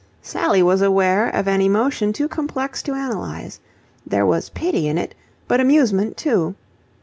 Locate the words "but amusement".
5.47-6.17